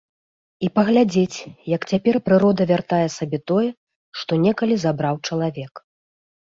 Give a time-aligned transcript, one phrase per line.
[0.67, 1.37] І паглядзець,
[1.75, 3.69] як цяпер прырода вяртае сабе тое,
[4.23, 5.73] што некалі забраў чалавек.